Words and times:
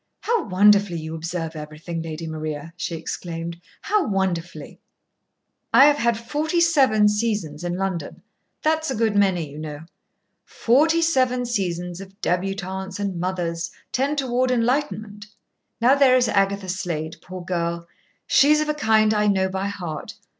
"How 0.21 0.45
wonderfully 0.47 0.95
you 0.99 1.13
observe 1.13 1.55
everything, 1.55 2.01
Lady 2.01 2.25
Maria!" 2.25 2.73
she 2.75 2.95
exclaimed. 2.95 3.61
"How 3.83 4.03
wonderfully!" 4.07 4.79
"I 5.71 5.85
have 5.85 5.97
had 5.97 6.17
forty 6.17 6.59
seven 6.59 7.07
seasons 7.07 7.63
in 7.63 7.75
London. 7.77 8.23
That's 8.63 8.89
a 8.89 8.95
good 8.95 9.15
many, 9.15 9.47
you 9.47 9.59
know. 9.59 9.81
Forty 10.43 11.03
seven 11.03 11.45
seasons 11.45 12.01
of 12.01 12.19
débutantes 12.19 12.99
and 12.99 13.19
mothers 13.19 13.69
tend 13.91 14.17
toward 14.17 14.49
enlightenment. 14.49 15.27
Now 15.79 15.93
there 15.93 16.15
is 16.17 16.27
Agatha 16.27 16.67
Slade, 16.69 17.17
poor 17.21 17.45
girl! 17.45 17.87
She's 18.25 18.59
of 18.59 18.69
a 18.69 18.73
kind 18.73 19.13
I 19.13 19.27
know 19.27 19.49
by 19.49 19.67
heart. 19.67 20.15